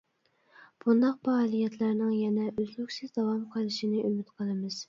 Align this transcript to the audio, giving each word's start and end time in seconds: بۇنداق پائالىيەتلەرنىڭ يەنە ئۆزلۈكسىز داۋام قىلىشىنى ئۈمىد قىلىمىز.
بۇنداق 0.85 1.19
پائالىيەتلەرنىڭ 1.27 2.15
يەنە 2.21 2.47
ئۆزلۈكسىز 2.55 3.15
داۋام 3.19 3.47
قىلىشىنى 3.55 4.05
ئۈمىد 4.09 4.35
قىلىمىز. 4.41 4.79